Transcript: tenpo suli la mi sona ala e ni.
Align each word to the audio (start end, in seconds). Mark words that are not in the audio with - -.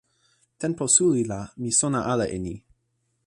tenpo 0.61 0.85
suli 0.95 1.23
la 1.31 1.41
mi 1.61 1.71
sona 1.79 1.99
ala 2.13 2.25
e 2.35 2.37
ni. 2.45 2.55